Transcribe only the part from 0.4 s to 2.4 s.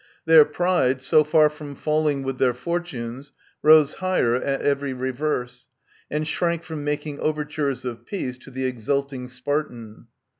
pride, so far from" falling with